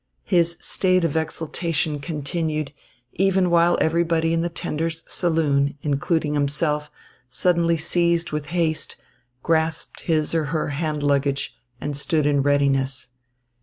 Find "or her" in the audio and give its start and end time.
10.33-10.69